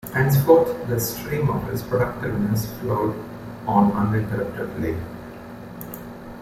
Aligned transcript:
Henceforth 0.15 0.87
the 0.87 0.99
stream 0.99 1.47
of 1.51 1.69
his 1.69 1.83
productiveness 1.83 2.65
flowed 2.79 3.13
on 3.67 3.91
uninterruptedly. 3.91 4.97